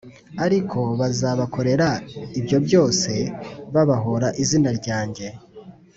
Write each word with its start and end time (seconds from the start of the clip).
Ariko 0.45 0.79
bazabakorera 0.99 1.89
ibyo 2.39 2.57
byose 2.65 3.11
babahora 3.73 4.27
izina 4.43 4.69
ryanjye 4.79 5.27